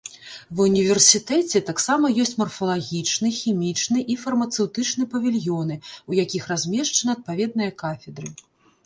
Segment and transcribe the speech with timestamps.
[0.59, 5.75] Ва універсітэце таксама ёсць марфалагічны, хімічны і фармацэўтычны павільёны,
[6.13, 8.29] у якіх размешчаны адпаведныя кафедры.